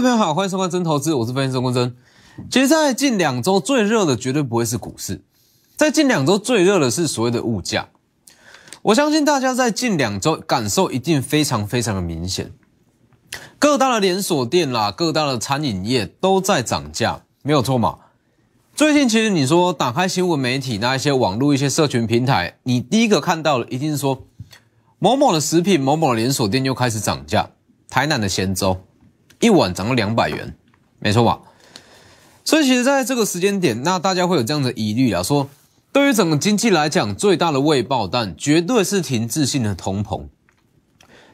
[0.00, 1.94] 各位朋友好，欢迎收看真投资，我是分析师郭真。
[2.50, 5.20] 其实，在近两周最热的绝对不会是股市，
[5.76, 7.90] 在近两周最热的是所谓的物价。
[8.80, 12.50] 我相信大家在近两周感受一定非常非常的明显，
[13.58, 17.98] 各大的连锁店啦，各大的餐饮业都在涨价，没有错嘛？
[18.74, 24.22] 最近其实你说打开新闻媒体那一些网络一些社群平台，你第一个看到的一定是说
[24.98, 27.50] 某某的食品、某某的连锁店又开始涨价，
[27.90, 28.80] 台南的咸粥
[29.40, 30.54] 一晚涨了两百元，
[30.98, 31.40] 没错吧？
[32.44, 35.48] 所以其实在这个时间点，那大家会有这样的疑虑啊，说。
[35.92, 40.26] 对于整个经济来讲，最大的未爆弹绝对是停滞性的通膨。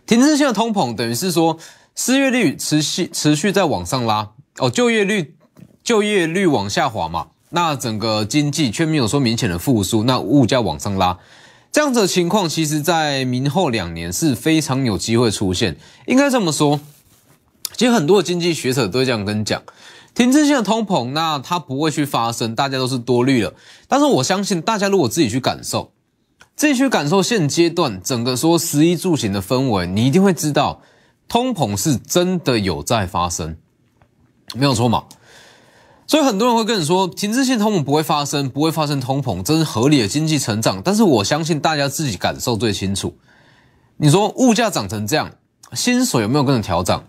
[0.06, 1.58] 停滞性的通膨等于是说
[1.94, 5.34] 失业率持续持续在往上拉哦，就业率
[5.84, 11.18] 就业率往下滑嘛，那整个经济却没有说明显的复苏，那物价往上拉，
[11.70, 15.76] 这样子的情况，其实在明后两年是非常有机会出现。
[16.06, 16.80] 应该这么说，
[17.76, 19.62] 其实很多的经济学者都会这样跟你讲。
[20.14, 23.52] 停滞性的通膨，那它不会去发生，大家都是多虑了。
[23.86, 25.92] 但是我相信，大家如果自己去感受，
[26.56, 30.80] 自己去感受现阶段整个说食衣住行的氛围，你一定会知道，
[31.28, 33.58] 通膨是真的有在发生，
[34.54, 35.04] 没有错嘛？
[36.06, 40.80] 所以很多人会跟你说，停滞性通膨不会发生，不会发生通膨，这是合理的经济成长。
[40.82, 43.14] 但是我相信大家自己感受最清楚。
[43.98, 45.30] 你说物价涨成这样，
[45.74, 47.04] 薪水有没有跟着调涨？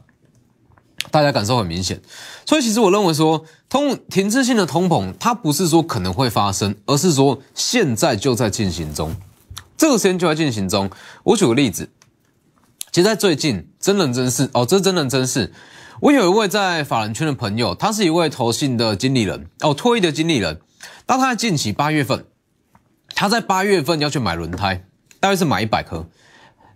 [1.09, 2.01] 大家感受很明显，
[2.45, 9.15] 所以其实我认为说通停滞性的通膨，它不是说可能会发生，而是说现在就在进行中，
[9.77, 10.89] 这个时间就在进行中。
[11.23, 11.89] 我举个例子，
[12.91, 15.53] 其实在最近真人真事哦，这真人真事。
[16.01, 20.59] 我有一位在法人圈的朋友，他是一位投信的经理人哦，脱衣的经理人。
[21.07, 22.25] 那他在近期八月份，
[23.15, 24.83] 他在八月份要去买轮胎，
[25.21, 26.05] 大约是买一百颗，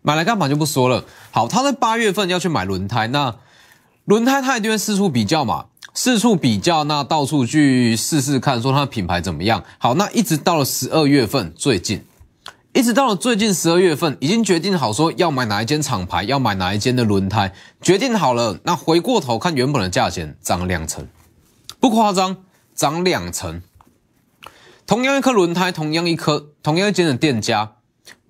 [0.02, 1.04] 买来干嘛就不说了。
[1.32, 3.36] 好，他在八月份要去买轮胎，那。
[4.06, 9.64] 轮胎他一定会四处比较嘛，四处比较，那到处去试试看，说它的品牌怎么样。
[9.78, 12.04] 好，那一直到了十二月份，最近，
[12.74, 18.58] 一直到了最近十二月份，已经决定好说要买哪一间厂牌，要买哪一间的轮胎，决定好了。
[18.64, 21.08] 那回过头看原本的价钱涨了两成，
[21.80, 22.38] 不夸张，
[22.74, 23.62] 涨两成。
[24.88, 27.74] 同样一颗轮胎，同样一颗，同样一间的店家，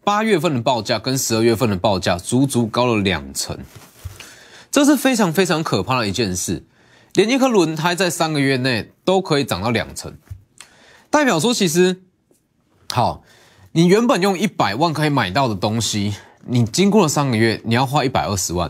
[0.03, 3.58] 八月份的报价跟十二月份的报价足足高了两成。
[4.72, 6.66] 这是非常非常可怕的一件事，
[7.14, 10.18] 连一颗轮胎在三个月内都可以涨到两成，
[11.09, 12.04] 代表说其实，
[12.90, 13.22] 好，
[13.74, 16.16] 你原本用一百万可以买到的东西，
[16.46, 18.70] 你经过了三个月，你要花一百二十万；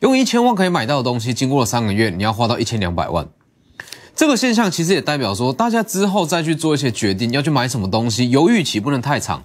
[0.00, 3.26] 用一千万可以买到的东西，经过了三个月，你要花到一千两百万。
[4.14, 9.44] 这个现象其实也代表说，大家之后再去做一些决定，要去买什么东西，犹豫期不能太长，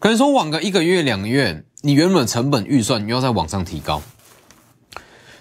[0.00, 4.02] 可能说晚个一个月、两个月，你原本成本预算又要再往上提高。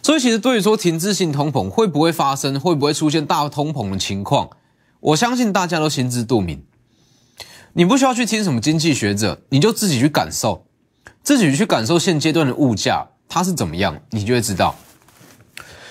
[0.05, 4.47] 所以，其实对于说停滞性通膨会不会发生，会不会出现大通膨的情况，
[4.99, 6.63] 我相信大家都心知肚明。
[7.73, 10.63] 你不需要去听什么经济学者，你就自己去感受，
[11.23, 14.75] 自己去感受现阶段的物价它是怎么样，你就会知道。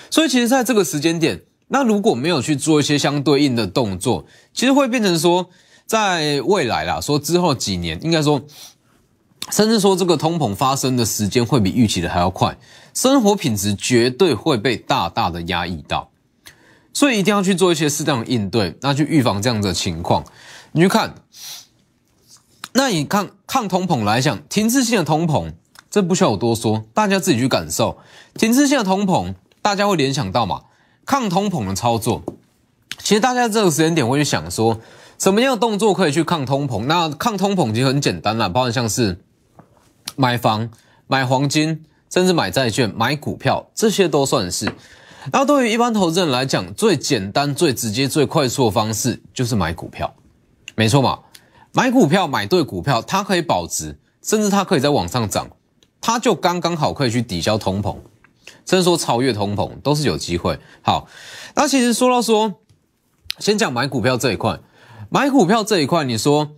[0.09, 5.49] 所以，其实在这个时间点，那如果没有去做一些相对应的动作，其实会变成说，
[5.85, 8.41] 在未来啦，说之后几年，应该说。
[9.51, 12.57] 甚至说，这个通膨发生的时间会比预期的还要快，
[12.95, 16.09] 生活品质绝对会被大大的压抑到，
[16.93, 20.23] 所以一定要去做一些适当的应对，那去预防这样的情况。
[20.71, 21.13] 你去看，
[22.73, 25.53] 那你看抗通膨来讲，停滞性的通膨，
[25.91, 27.97] 这不需要我多说，大家自己去感受。
[28.33, 30.61] 停滞性的通膨，大家会联想到嘛？
[31.05, 32.23] 抗通膨的操作，
[32.97, 34.79] 其实大家这个时间点会去想说，
[35.19, 36.85] 什么样的动作可以去抗通膨？
[36.85, 39.19] 那抗通膨其实很简单啦，包含像是。
[40.17, 40.69] 买房、
[41.07, 44.71] 买黄金，甚至买债券、买股票，这些都算是。
[45.31, 50.13] 那对于一般投资人来讲，最简单、最直接、最快速的方式就是买股票，
[50.75, 51.19] 没错嘛？
[51.73, 55.49] 买股票，买对股票，它可以保值，甚至它可以在往上涨，
[55.99, 57.95] 它就刚刚好可以去抵消通膨，
[58.65, 60.59] 甚至说超越通膨都是有机会。
[60.81, 61.07] 好，
[61.55, 62.53] 那其实说到说，
[63.39, 64.59] 先讲买股票这一块，
[65.09, 66.51] 买股票这一块，你说。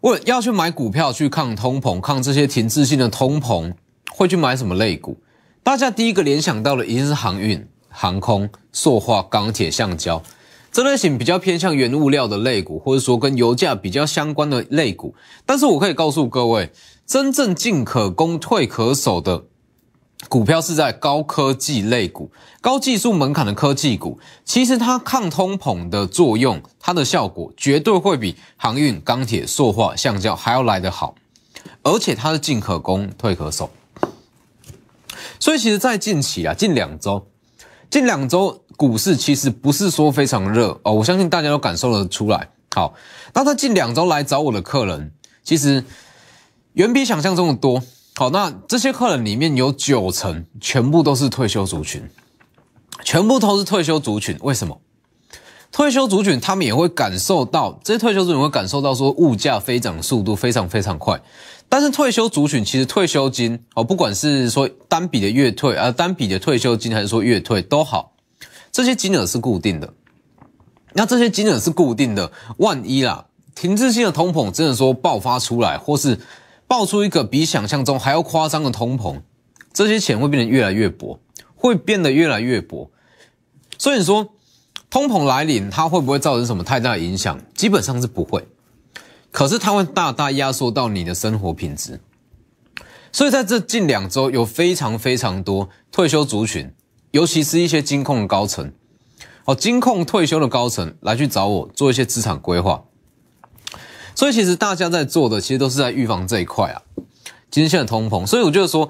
[0.00, 3.72] 我要去买股票去抗通膨、抗这些停滞性的通膨，
[4.16, 5.18] 会去买什么类股？
[5.64, 10.22] 大家第一个联想到的一定是航运、航空、塑化、钢铁、橡胶
[10.70, 15.16] 这类型比较偏向原物料的类股，或者说跟油价比较相关的类股。
[15.44, 16.70] 但是我可以告诉各位，
[17.04, 19.44] 真正进可攻、退可守的。
[20.28, 22.30] 股票是在高科技类股、
[22.60, 31.16] 高技术门槛的科技股，其实它抗通膨的作用，它的效果绝对会比航运、钢铁、塑化、橡胶还要来得好，
[31.82, 33.68] 而且它是进可攻、退可守。
[35.38, 37.26] 所以其实，在近期啊，近两周，
[37.90, 42.48] 近两周股市其实不是说非常热哦，我相信大家都感受得出来。
[42.74, 42.94] 好，
[43.32, 45.84] 那在近两周来找我的客人，其实
[46.72, 47.82] 远比想象中的多。
[48.16, 52.08] 好，那这些客人里面有九成全部都是退休族群，
[53.04, 54.36] 全部都是退休族群。
[54.42, 54.80] 为什么？
[55.72, 61.20] 退休族群他们也会感受到，这些退休族群会感受到说物价飞涨速度非常非常快。
[61.68, 68.12] 但是退休族群其实退休金哦，不管是说单笔的月退啊，单笔的退休金还是说月退都好，
[68.70, 69.92] 这些金额是固定的。
[70.92, 73.26] 那这些金额是固定的，万一啦，
[73.56, 76.20] 停滞性的通膨真的说爆发出来，或是
[76.68, 79.20] 爆出一个比想象中还要夸张的通膨，
[79.72, 81.18] 这些钱会变得越来越薄，
[81.56, 82.92] 会变得越来越薄。
[83.76, 84.34] 所以你说，
[84.88, 87.40] 通膨来临，它会不会造成什么太大的影响？
[87.54, 88.46] 基本上是不会。
[89.34, 92.00] 可是它会大大压缩到你的生活品质，
[93.10, 96.72] 所以在这近两周有非常非常多退休族群，
[97.10, 98.72] 尤其是一些金控的高层，
[99.44, 102.84] 哦，金控退休的高层来去找我做一些资产规划。
[104.14, 106.82] 所以其实大家在做的，其实都是在预防这一块啊，
[107.50, 108.24] 今天的通膨。
[108.24, 108.88] 所以我觉得说。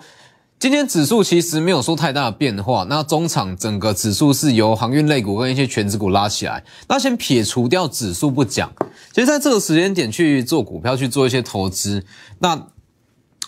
[0.65, 6.65] 今天指数其实没有说太大的变化，那中场整个指数是由航运类股跟一些全指股拉起来。
[6.89, 8.73] 那先撇除掉指数不讲，
[9.13, 12.03] 其实在这个时间点去做股票去做一些投资，
[12.39, 12.69] 那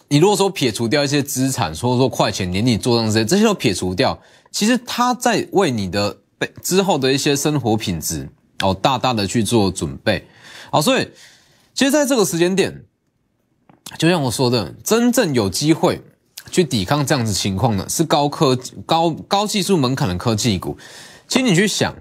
[0.08, 4.20] 你如果说撇除掉一些资产，说说快钱年底做这些，这些都撇除掉，
[4.50, 8.28] 其实它在为你的被之后的一些生活品质
[8.60, 10.22] 哦，大大的去做准备。
[10.70, 11.08] 好，所以
[11.72, 12.84] 其实在这个时间点，
[13.96, 16.02] 就像我说的，真正有机会。
[16.50, 20.76] 去抵抗这样子情况呢是高科高高技术门槛的科技股。
[21.28, 21.94] 其实你去想，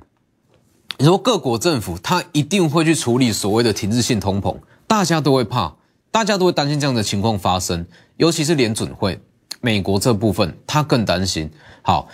[0.97, 4.55] 你说各国政府它一定会去处理所谓的停滞性通膨，
[4.87, 5.75] 大家都会怕，
[6.11, 7.85] 大家都会担心这样的情况发生，
[8.17, 9.19] 尤其是联准会
[9.61, 11.49] 美国这部分，他更担心。
[11.81, 12.07] 好，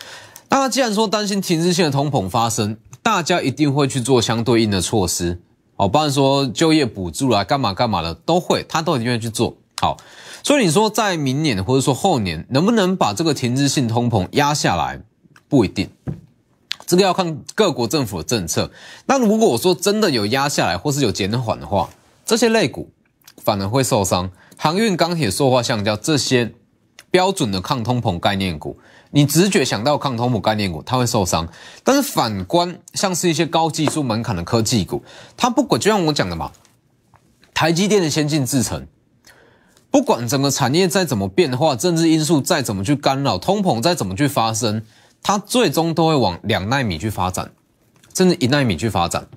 [0.49, 5.41] 那既然说担心停滞性的通膨发生，大家一定会去做相对应的措施，
[5.75, 9.57] 哦，包含说就业补助啦，干嘛干嘛的都会，他都一定会去做。
[9.81, 9.97] 好。
[10.43, 14.99] 所以你说在明年或者说后年能不能把这个停滞性通膨压下来，
[15.47, 15.89] 不一定，
[16.87, 18.71] 这个要看各国政府的政策。
[19.05, 21.89] 那如果我说真的有压下来或是有减缓的话，
[22.25, 22.89] 这些类股
[23.43, 24.31] 反而会受伤。
[24.57, 26.53] 航运、钢铁、塑化、橡胶这些
[27.11, 28.79] 标准的抗通膨概念股，
[29.11, 31.47] 你直觉想到抗通膨概念股，它会受伤。
[31.83, 35.03] 但是反观像是一些高技术门槛的科技股，
[35.37, 36.51] 它不管就像我讲的嘛，
[37.53, 38.87] 台积电的先进制程。
[39.91, 44.83] 不管整个产业再怎么变化，政治因素再怎么去干扰，通膨再怎么去发生，
[45.21, 47.51] 它最终都会往两纳米去发展，
[48.15, 49.27] 甚至一纳米去发展。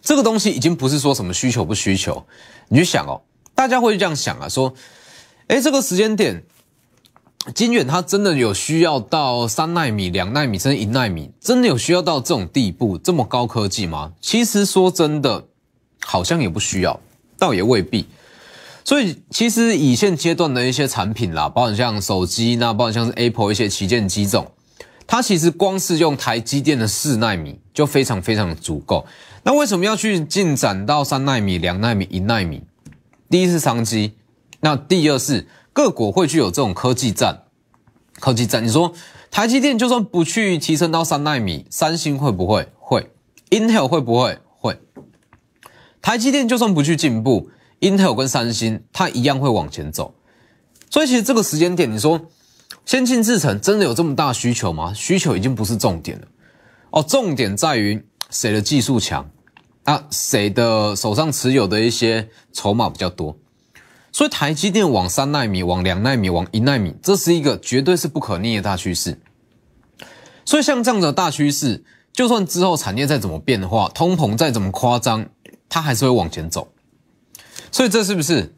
[0.00, 2.24] 这个东西已经不是说什么需求不需求，
[2.68, 3.20] 你去想哦，
[3.54, 4.74] 大家会这样想啊，说，
[5.48, 6.42] 哎，这个时间点，
[7.54, 14.14] 金远它真的有需要到三纳米、两纳米甚至一纳米，真的有需要到这种地步这么高科技吗？
[14.22, 15.44] 其实说真的，
[16.00, 16.98] 好像也不需要，
[17.38, 18.06] 倒也未必。
[18.84, 24.52] 所以其实以现阶段的一些产品啦，包括像手机，那包括像是 Apple 一些旗舰机种，
[25.06, 29.06] 它其实光是用台积电的四纳米就非常非常足够。
[29.42, 32.62] 那为什么要去进展到三纳米、两纳米、一纳米？
[33.30, 34.12] 第一是商机，
[34.60, 37.44] 那第二是各国会具有这种科技战。
[38.20, 38.92] 科技战，你说
[39.30, 42.68] 台积电就算不去提升到三纳米，三星会不会？
[42.78, 43.10] 会
[43.48, 44.38] ，Intel 会不会？
[44.60, 44.78] 会。
[46.02, 47.48] 台积电就算不去进步。
[47.84, 50.14] Intel 跟三星，它一样会往前走，
[50.88, 52.18] 所以其实这个时间点，你说
[52.86, 54.94] 先进制程真的有这么大需求吗？
[54.94, 56.26] 需求已经不是重点了，
[56.88, 59.28] 哦，重点在于谁的技术强，
[59.84, 63.36] 啊，谁的手上持有的一些筹码比较多。
[64.10, 69.20] 所以台积电往三纳米、往两纳米、往一纳米，这是一个绝对是不可逆的大趋势。
[70.46, 75.26] 所以像这样的大趋势，就算之后产业再怎么变化，通膨再怎么夸张，
[75.68, 76.68] 它还是会往前走。
[77.74, 78.54] 所以这是不是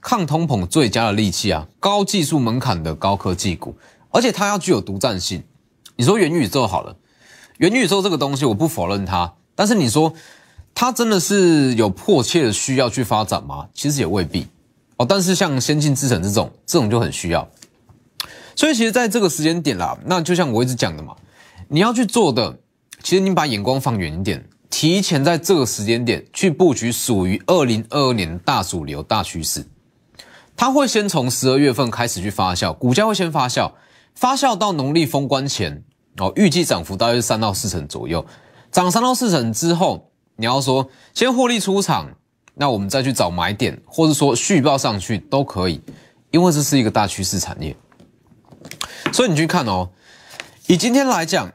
[0.00, 1.68] 抗通膨最佳的利器啊？
[1.78, 3.76] 高技术门槛的高科技股，
[4.08, 5.44] 而且它要具有独占性。
[5.94, 6.96] 你说元宇宙好了，
[7.58, 10.14] 元宇宙这个东西我不否认它，但是你说
[10.74, 13.68] 它真的是有迫切的需要去发展吗？
[13.74, 14.46] 其实也未必
[14.96, 15.04] 哦。
[15.06, 17.46] 但是像先进制程这种，这种就很需要。
[18.56, 21.14] 所以其实在这个时间点啦，那就像我一直讲的嘛，
[21.68, 22.58] 你要去做的，
[23.02, 24.42] 其实你把眼光放远一点。
[24.70, 29.66] 提前在这个时间点去布局，属于二零二二年大主流大趋势，
[30.56, 33.72] 它会先从十二月份开始去发酵，股价会先发酵，
[34.14, 35.82] 发酵到农历封关前
[36.18, 38.24] 哦，预计涨幅大约是三到四成左右，
[38.70, 42.08] 涨三到四成之后，你要说先获利出场，
[42.54, 45.82] 那我们再去找买点，或者说续报上去都可以，
[46.30, 47.76] 因为这是一个大趋势产业，
[49.12, 49.90] 所以你去看哦。
[50.66, 51.50] 以今天来讲，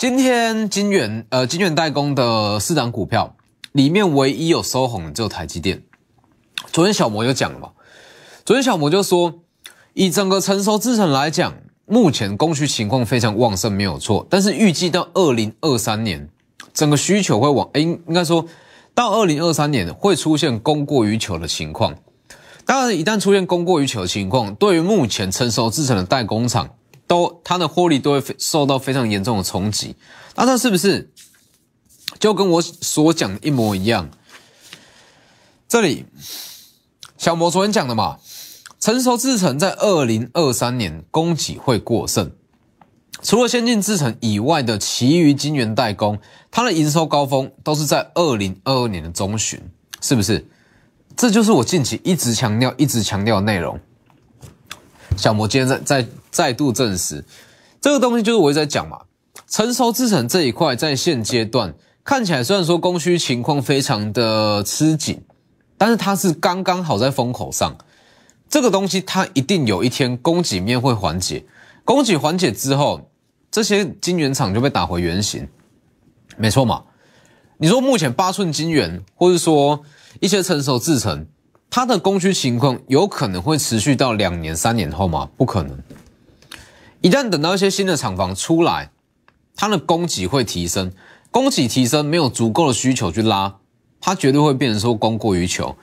[0.00, 3.36] 今天金元呃金元代工的四档股票
[3.72, 5.82] 里面，唯一有收红的只有台积电。
[6.72, 7.72] 昨天小摩就讲了嘛，
[8.46, 9.40] 昨天小摩就说，
[9.92, 11.52] 以整个成熟制程来讲，
[11.84, 14.26] 目前供需情况非常旺盛，没有错。
[14.30, 16.30] 但是预计到二零二三年，
[16.72, 18.46] 整个需求会往，哎，应该说
[18.94, 21.94] 到二零二三年会出现供过于求的情况。
[22.64, 26.70] 当然，一旦出现供过于求的情况，对于目前成熟制程的代工厂。
[27.10, 29.96] 都，它的获利都会受到非常严重的冲击。
[30.36, 31.10] 那这是不是
[32.20, 34.08] 就跟我所讲的一模一样？
[35.68, 36.06] 这里
[37.18, 38.18] 小魔昨天讲的嘛，
[38.78, 42.30] 成熟制程在二零二三年供给会过剩，
[43.24, 46.20] 除了先进制程以外的其余晶圆代工，
[46.52, 49.60] 它的营收高峰都是在二零二二年的中旬，
[50.00, 50.46] 是不是？
[51.16, 53.80] 这就是我近期一直强调、一直强调的内容。
[55.16, 57.24] 小魔今天在在再度证实，
[57.80, 59.00] 这个东西就是我一直在讲嘛。
[59.48, 65.20] 成熟制程这一块在现阶段看起来，虽然说供需情况非常的吃紧，
[65.76, 67.76] 但是它是刚刚好在风口上。
[68.48, 71.44] 这个东西它一定有一天供给面会缓解，
[71.84, 73.10] 供给缓解之后，
[73.50, 75.48] 这些晶圆厂就被打回原形，
[76.36, 76.84] 没错嘛。
[77.58, 79.80] 你说目前八寸晶圆，或者说
[80.20, 81.26] 一些成熟制程。
[81.72, 85.28] 它的供需情况有可能会持续到两年、三年后吗？
[85.36, 85.78] 不可能。
[87.00, 88.92] 一旦等到一些新的厂房出来，
[89.56, 90.92] 它的供给会提升，
[91.30, 93.58] 供给提升没有足够的需求去拉，
[94.00, 95.76] 它绝对会变成说供过于求。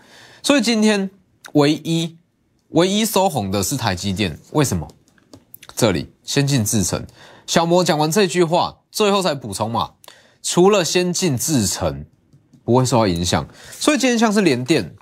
[0.43, 1.09] 所以今天
[1.53, 2.17] 唯一
[2.69, 4.87] 唯一收红的是台积电，为什么？
[5.75, 7.05] 这里先进制程，
[7.45, 9.93] 小魔讲完这句话，最后才补充嘛，
[10.41, 12.05] 除了先进制程
[12.63, 13.47] 不会受到影响，
[13.79, 14.95] 所以今天像是联电。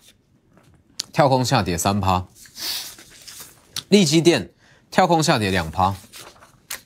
[1.13, 2.25] 跳空下跌三趴，
[3.87, 4.49] 利基电
[4.95, 5.93] 跳空下跌两趴，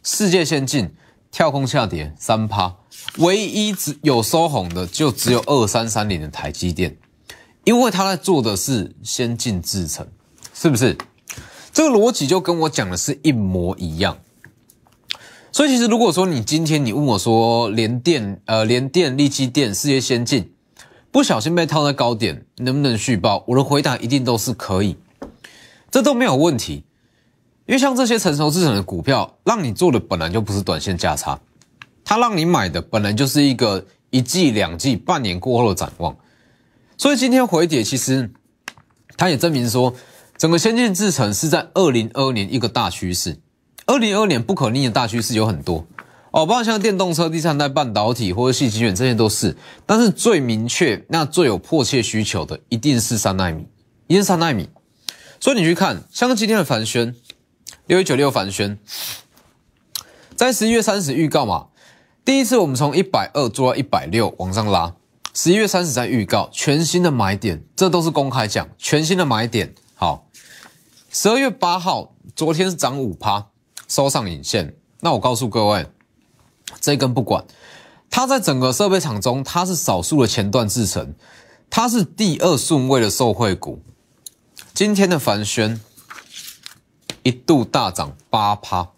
[0.01, 0.89] 世界先进
[1.30, 2.75] 跳空下跌三趴，
[3.20, 6.98] 唯一只有收红的就只有二三三零的台积电，
[7.66, 10.08] 因为他在做的是先进制程，
[10.56, 10.98] 是不是？
[11.72, 14.18] 这个逻辑就跟我讲的是一模一样。
[15.51, 20.51] 所以其实如果说你今天你问我说联电呃联电利基电世界先进。
[21.12, 23.44] 不小心被套在高点，能不能续报？
[23.48, 24.98] 我的回答一定都是可以，
[25.92, 26.86] 这都没有问题。
[27.70, 31.40] 因为像这些成熟资产的股票，让你做的本来就不是短线价差，
[32.04, 36.18] 它让你买的本来就是一个一季、两季、半年过后的展望。
[36.98, 38.32] 所以今天回跌，其实
[39.16, 39.94] 它也证明说，
[40.36, 43.38] 整个先进制程是在二零二二年一个大趋势。
[43.86, 45.86] 二零二二年不可逆的大趋势有很多。
[46.32, 49.56] 哦，包括像电动车、第三代半导体或者细晶圆，这些都是。
[49.86, 53.68] 但是最明确、那最有迫切需求的，一定是三纳米，
[54.08, 54.68] 一定是三纳米。
[55.40, 57.16] 所以你去看，像今天的凡轩，
[57.89, 58.77] 六一九六凡轩，
[60.36, 61.69] 在十一月三十预告嘛，
[62.24, 64.93] 第一次我们从一百二做到一百六往上拉，
[65.34, 69.74] 十一月三十在预告全新的买点，这都是公开讲全新的买点。
[69.96, 70.27] 好，
[71.10, 73.48] 十二月八号，昨天是涨五趴，
[73.88, 74.75] 收上影线。
[75.00, 75.88] 那我告诉各位。
[76.79, 77.43] 这根不管，
[78.12, 81.15] 它在整个设备厂中，它是少数的前段制程，
[81.72, 83.81] 它是第二顺位的受惠股。
[84.75, 85.81] 今天的凡轩
[87.24, 88.90] 一度大涨八趴，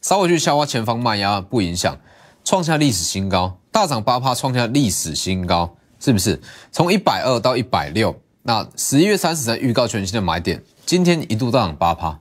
[0.00, 1.98] 稍微去消化前方卖压不影响，
[2.44, 6.40] 创下历史新高，大涨八趴，创下历史新高，是不是？
[6.72, 12.18] 从一百二到一百六，那十一月三十日预告全新的买点，今天一度大涨八趴，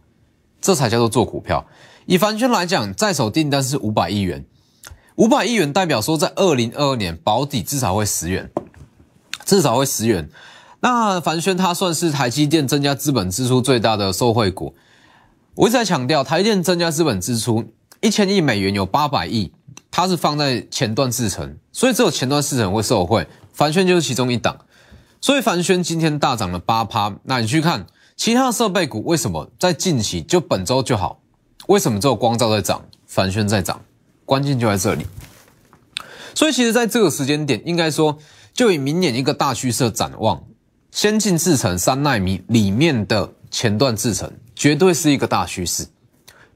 [0.61, 1.65] 这才叫做做股票。
[2.05, 4.45] 以凡轩来讲，在手订单是五百亿元。
[5.15, 8.49] 五百亿元代表说，在二零二二年保底至少会十元，
[9.45, 10.29] 至少会十元。
[10.79, 14.75] 那凡轩它算是台积电增加资本支出最大的受惠股。
[15.55, 17.63] 我一直在强调，台电增加资本支出
[18.01, 19.53] 一千亿美元，有八百亿，
[19.91, 23.27] 它是放在前段制程，所以只有前段制程会受惠。
[23.53, 24.57] 凡轩就是其中一档，
[25.21, 27.15] 所以凡轩今天大涨了八趴。
[27.25, 31.19] 那你去看其他设备股，为什么在近期就本周就好？
[31.67, 33.79] 为什么只有光照在涨，凡轩在涨？
[34.25, 35.05] 关键就在这里，
[36.33, 38.17] 所以其实在这个时间点，应该说
[38.53, 40.43] 就以明年一个大趋势展望，
[40.89, 44.31] 先进制程三纳米里面的前段制程，
[44.63, 45.89] 绝对是一个大趋势，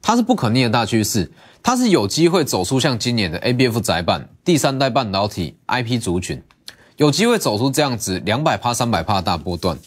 [0.02, 1.30] 它是不可逆的大趋势，
[1.62, 6.42] 它是有机会走出像今年的 A B F 窄板第三代半导体 I P 族群，
[6.96, 9.78] 有机会走出这样子两百帕三百帕大波段，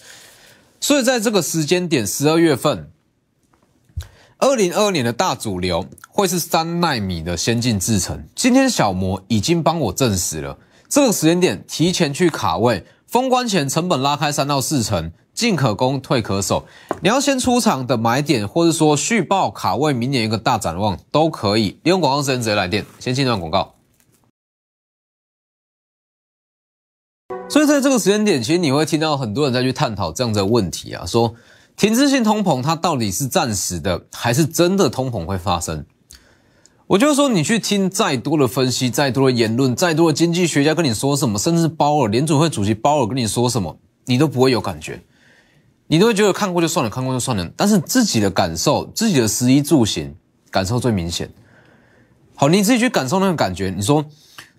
[0.80, 2.90] 所以在这个时间点，十二月份。
[4.36, 8.26] 二零二二年的大主流会是三纳米的先进制程。
[8.34, 10.58] 今天小摩已经帮我证实了，
[10.90, 16.66] 这个时间点提前去卡位，封关前成本拉开三到四成，进可攻退可守。
[17.02, 21.78] 你要先出场的买点，或者说续报卡位明年一个大展望都可以。
[21.82, 23.74] 利用广告时间直接来电，先进段广告。
[27.48, 31.34] 所以在这个时间点，其实你会听到很多人在去探讨这样的问题啊，说
[31.74, 35.86] 停滞性通膨它到底是暂时的，还是真的通膨会发生？
[36.86, 45.02] 我就说，你去听再多的分析，再多的言论，再多的经济学家跟你说什么，甚至鲍尔联储会主席鲍尔跟你说什么，你都不会有感觉，
[45.90, 47.50] 你都会觉得看过就算了，看过就算了。
[47.56, 50.14] 但是自己的感受，自己的食衣住行
[50.48, 51.28] 感受最明显。
[52.36, 54.04] 好，你自己去感受那个感觉，你说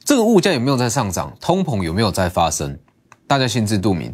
[0.03, 2.77] 这个物价有没有在上涨，通膨有没有在发生，
[3.27, 4.13] 大家心知肚明。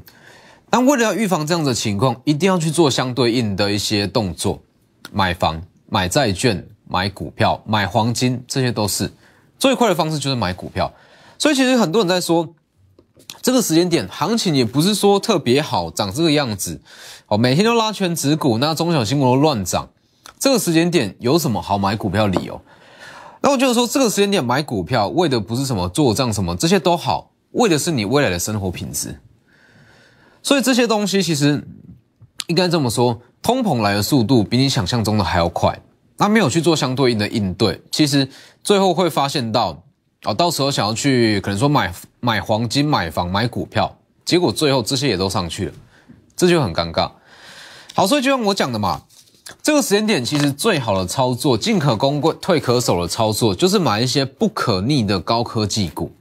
[0.70, 4.62] 但为了要预防这样的情况，一定要去做相对应的一些动作，
[5.12, 5.60] 买房、
[5.90, 6.66] 买债券。
[6.90, 9.12] 买股票、买黄金，这些都是
[9.60, 10.90] 最快的方式，就是买股票。
[11.38, 12.48] 所以其实很多人在说，
[13.48, 16.82] 这个时间点行情也不是说特别好，长这个样子
[17.28, 19.88] 哦，每天都拉全指股，那中小新股都乱涨。
[20.38, 22.60] 这个时间点有什么好买股票理由？
[23.40, 29.18] 那我觉得说，这个时间点买股票，为的不是什么做账什么，这些都好，为的是你未来的生活品质。
[30.44, 31.66] 所以这些东西其实
[32.48, 35.80] 应该这么说，通膨来的速度比你想象中的还要快。
[36.18, 38.28] 那没有去做相对应的应对，其实
[38.62, 39.84] 最后会发现到，
[40.28, 45.74] 哦，到时候想要去可能说买买黄金、买房、买股票，结果最后这些也都上去了，
[46.36, 47.10] 这就很尴尬。
[47.94, 49.04] 好，所以就像我讲的嘛，
[49.64, 56.12] 这个时间点其实最好的操作，进可攻退可守的操作，就是买一些不可逆的高科技股。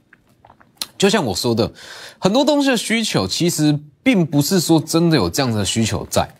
[0.97, 1.69] 就像我说的，
[2.17, 6.33] 很多东西的需求其实并不是说真的有这样子的需求在，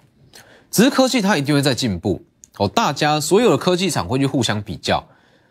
[0.72, 2.24] 只是科技它一定会在进步。
[2.60, 5.06] 哦，大家所有的科技厂会去互相比较，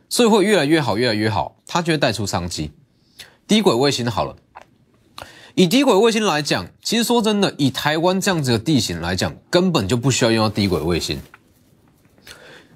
[0.08, 2.70] 所以会越来越好，越来越好，它就会带出商机。
[3.46, 4.36] 低轨卫星好了，
[5.54, 11.18] 以低轨卫星来讲，其实说真的，以台湾这样子的地形来讲，根本就不需要用到低轨卫星。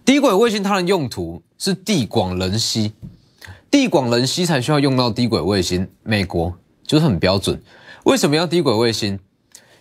[0.05, 2.93] 低轨卫星它的用途是地广人稀，
[3.71, 5.89] 地广人稀才需要用到低轨卫星。
[6.03, 7.63] 美国就是很标准，
[8.05, 9.19] 为什么要低轨卫星？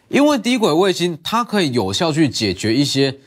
[0.07, 3.19] 因为低轨卫星它可以有效去解决一些。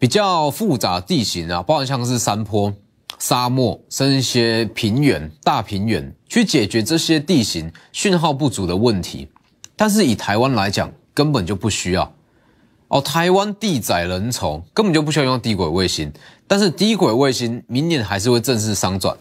[0.00, 2.72] 比较复杂地形啊，包含像是山坡、
[3.18, 9.28] 沙漠，甚至一些平原、大平原，去解决这些地形讯号不足的问题。
[9.76, 12.14] 但是以台湾来讲，根本就不需要
[12.88, 13.00] 哦。
[13.00, 16.12] 台湾地窄人稠，根本就不需要用低轨卫星。
[16.46, 19.16] 但是低轨卫星明年还是会正式商转，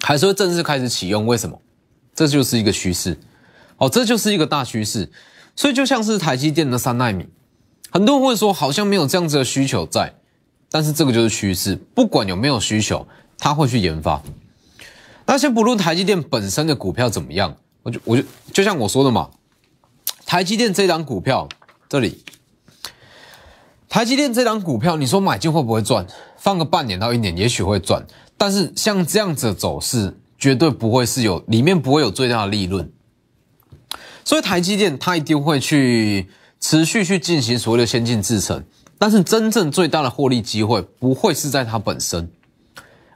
[0.00, 1.26] 还是会正式开始启用。
[1.26, 1.60] 为什么？
[2.14, 3.18] 这就是一个趋势
[3.78, 5.10] 哦，这就是一个大趋势。
[5.56, 7.26] 所以就像是台积电的三纳米。
[7.90, 10.14] 很多人会说，好像没有这样子的需求在，
[10.70, 13.06] 但是这个就是趋势，不管有没有需求，
[13.38, 14.22] 他会去研发。
[15.26, 19.30] 那先不论台积电本身的股票怎么样，我就我就就像我说的嘛，
[20.24, 21.48] 台积电这档股票，
[21.88, 22.22] 这里，
[23.88, 26.06] 台积电这档股票，你说买进会不会赚？
[26.36, 28.06] 放个半年到一年，也许会赚，
[28.36, 32.90] 但是像这样子的走势，绝对不会是有里面不会有最大的利润。
[34.24, 36.28] 所以台积电它一定会去。
[36.62, 38.62] 持续去进行所谓的先进制程，
[39.00, 42.30] 但是真正最大的获利机会不会是在它本身，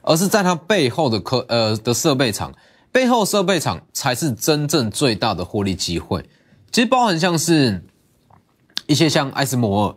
[0.01, 2.51] 而是在它背后的科呃的设备厂，
[2.91, 6.27] 背后设备厂才是真正最大的获利机会。
[6.71, 7.85] 其实包含像是
[8.87, 9.95] 一些像艾斯摩尔、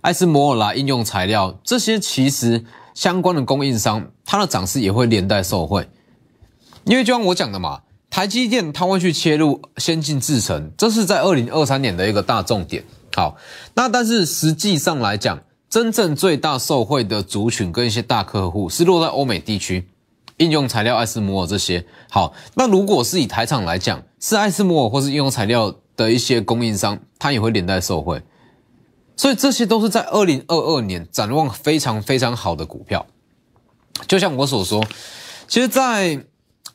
[0.00, 5.86] 艾斯摩尔啦应用材料这些，其实相关的供应商，它的涨势也会连带受惠，
[6.84, 7.82] 因为就像我讲的嘛。
[8.08, 12.82] 台积电它会去切入先进制程，这是在二零二三年的一个大重点。
[13.16, 13.34] 好，
[13.72, 19.88] 那但是实际上来讲，真正最大受惠的族群跟一些大客户是落在欧美地区，
[20.36, 21.86] 应用材料、艾斯摩尔这些。
[22.10, 28.22] 好，那如果是以台厂来讲，是艾斯摩尔或是应用材料的一些供应商，它也会连带受惠。
[29.16, 33.06] 所以这些都是在二零二二年展望非常非常好的股票。
[34.06, 34.84] 就像我所说，
[35.48, 36.22] 其实，在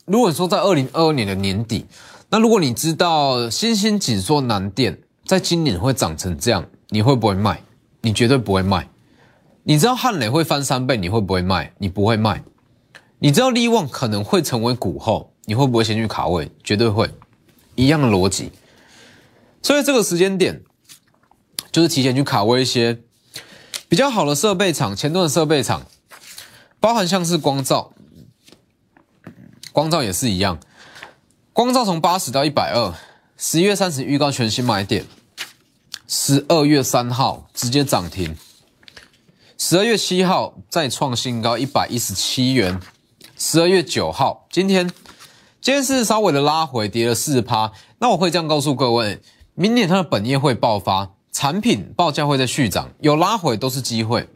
[0.06, 1.86] 如果说在二零二二年的年底，
[2.32, 4.97] 那如果你知道新兴紧缩南电
[5.32, 7.63] 在今年会涨成这样，你会不会卖？
[8.02, 8.89] 你绝对不会卖。
[9.63, 11.74] 你知道汉磊会翻三倍，你会不会卖？
[11.78, 12.44] 你不会卖。
[13.20, 16.52] 你知道利旺可能会成为股后，你会不会先去卡位？
[16.65, 17.10] 绝对会。
[17.76, 18.52] 一样的逻辑。
[19.62, 20.63] 所以这个时间点，
[21.72, 23.00] 就是提前去卡位一些
[23.88, 25.84] 比较好的设备厂，前端的设备厂，
[26.82, 27.94] 包含像是光照。
[29.72, 30.60] 光照也是一样，
[31.54, 32.94] 光照从八十到一百二，
[33.38, 35.06] 十一月三十预告全新买点，
[36.13, 38.36] 十二月三号直接涨停，
[39.58, 42.82] 十二月七号再创新高一百一十七元，
[43.38, 44.91] 十二月九号今天
[45.62, 47.71] 今天是稍微的拉回，跌了四趴。
[48.00, 49.21] 那我会这样告诉各位，
[49.56, 54.28] 明年它的本业会爆发，产品报价会在续涨，有拉回都是机会，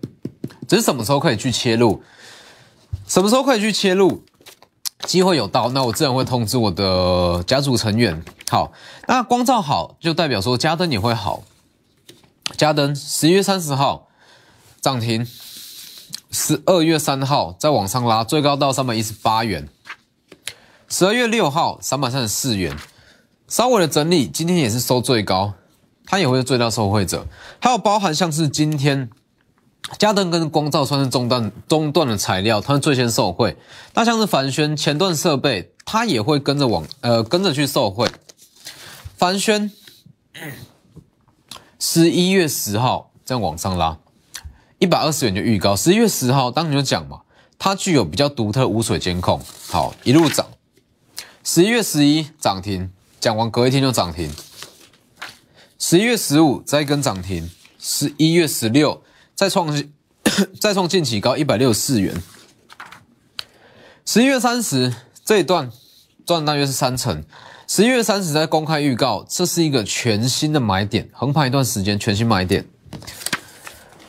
[0.70, 2.02] 只是什么时候可以去切入，
[3.06, 4.24] 什么时候可以去切入，
[5.02, 8.24] 机会有到，那我自然会通知我的家族成员。
[8.50, 8.72] 好，
[9.10, 11.44] 那光照好就代表说加灯也会好，
[12.58, 14.08] 加灯十一月三十号
[14.80, 15.28] 涨停，
[16.32, 19.68] 十二月三号再往上拉，最高到三百一十八元，
[20.88, 22.76] 十二月六号三百三十四元。
[23.48, 25.54] 稍微的整理，今天也是收最高，
[26.06, 27.28] 它也会是最大受惠者。
[27.60, 29.10] 还有包含像是今天，
[30.00, 33.56] 嘉登跟光照算是中段中段的材料，它是最先受惠。
[33.94, 38.10] 那像是凡轩前段设备，它也会跟着往呃跟着去受惠。
[39.16, 39.72] 凡轩
[41.80, 43.98] 十一月十号这样往上拉，
[44.80, 45.76] 一百二十元就预告。
[45.76, 47.22] 十一月十号当时就讲嘛，
[47.58, 50.48] 它具有比较独特无水监控，好一路涨。
[51.44, 52.92] 十一月十一涨停。
[53.18, 54.32] 讲完隔一天就涨停，
[55.80, 59.02] 十一月十五再跟涨停，十一月十六
[59.34, 59.84] 再创
[60.62, 62.22] 再创近期高一百六十四元，
[64.06, 65.72] 十一月三十这一段
[66.24, 67.24] 赚大约是三成，
[67.68, 72.64] 十一月三十在公开预告，这是一个全新的买点，横盘一段时间全新买点，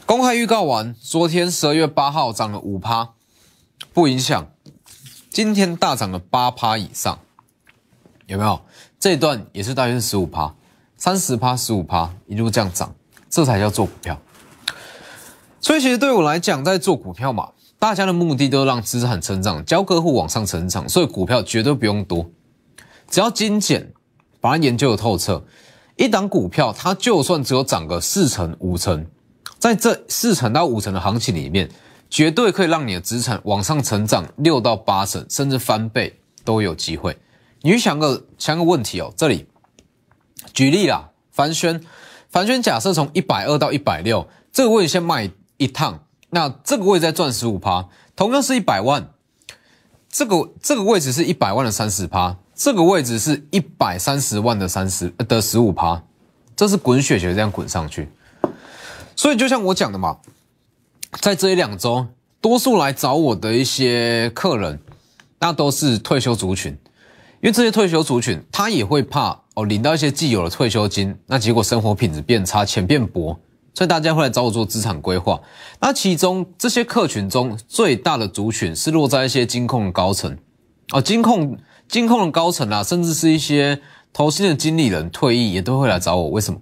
[0.04, 3.14] 公开预告完，昨天十二月八号涨了五趴，
[3.94, 4.46] 不影响，
[5.30, 7.18] 今天大涨了八趴以上，
[8.26, 8.60] 有没有？
[9.00, 10.54] 这一段也是大约是十五趴，
[10.98, 12.94] 三十趴、十五趴一路这样涨，
[13.30, 14.20] 这才叫做股票。
[15.62, 22.30] 所以其实对我来讲，在做股票嘛，大家的目的都让资产成长，教客户往上成长，所以股票绝对不用多，
[23.08, 23.92] 只要精简，
[24.40, 25.44] 把它研究的透彻。
[25.96, 29.06] 一档股票，它就算只有涨个四成、五成，
[29.58, 31.70] 在这四成到五成的行情里面，
[32.10, 37.16] 绝对可以让你的资产往上成长六到八成，甚至翻倍都有机会。
[37.62, 39.46] 你去想个想个问题哦，这里
[40.52, 41.82] 举例啦，凡轩，
[42.28, 49.08] 凡轩假设从一百二到一百六，这个位置先卖一趟，那这个位置再赚十五趴，同样是一百万，
[50.10, 56.02] 这个这个位置是一百万的三十趴，这个位置是一百三十万的三十的十五趴，
[56.56, 58.08] 这是滚雪球这样滚上去，
[59.14, 60.16] 所以就像我讲的嘛，
[61.20, 62.06] 在这一两周，
[62.40, 64.80] 多数来找我的一些客人，
[65.38, 66.74] 那都是退休族群。
[67.42, 73.38] 因为这些退休族群，他也会怕哦，领到一些既有的退休金，那结果生活品质变差，钱变薄，
[73.74, 75.38] 所以大家会来找我做资产规划。
[75.78, 80.34] 那其中这些客群中最大的族群是落在一些金控的高层
[80.92, 81.56] 哦，金控
[81.88, 83.80] 金控的高层啊，甚至是一些
[84.12, 86.30] 投资的经理人退役也都会来找我。
[86.30, 86.60] 为什么？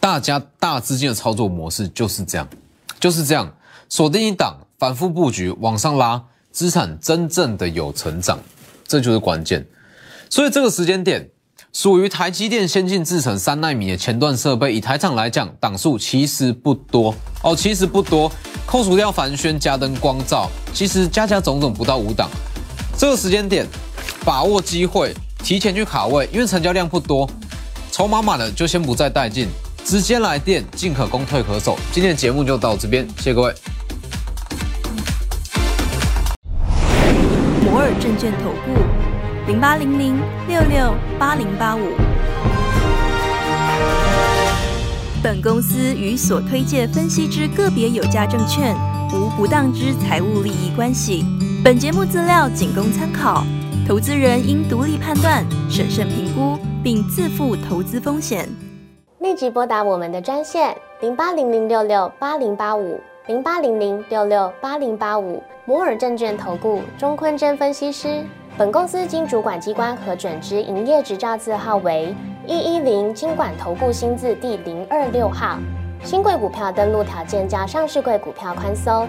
[0.00, 2.48] 大家大资金的操作模式就是这样，
[2.98, 3.54] 就是这样，
[3.88, 8.38] 锁定一档，反复布局，往上拉，资产真正的有成长。
[8.88, 9.66] 这就是关键，
[10.30, 11.28] 所以这个时间点
[11.72, 18.30] 属于台积电先进制程三纳米的前段设备，以台厂来讲，档数其实不多哦，其实不多，
[18.64, 22.30] 扣除掉凡轩、加灯、光照，其实加加总总不到五档。
[22.96, 23.66] 这个时间点，
[24.26, 27.30] 把握机会，提前去卡位，因为成交量不多，
[27.92, 29.46] 筹码满了就先不再带进，
[29.84, 31.78] 直接来电，进可攻，退可守。
[31.92, 33.54] 今天的节目就到这边，谢谢各位。
[37.62, 41.92] 摩尔证券投顾零八零零六六八零八五。
[45.22, 48.74] 本公司与所推介分析之个别有价证券
[49.12, 51.24] 无不当之财务利益关系。
[51.62, 53.46] 本节目资料仅供参考，
[53.86, 58.48] 投资人应独立判断、审慎评估，并自负投资风险。
[59.20, 65.40] 立即拨打我们的专线零八零零六六八零八五零八零零六六八零八五。
[65.66, 68.24] 摩尔证券投顾钟坤真分析师，
[68.58, 72.12] 本公司经主管机关核准之营业执照字号为
[72.44, 75.60] 一一零金管投顾新字第零二六号。
[76.02, 79.08] 新贵股票登录条件较上市贵股票宽松，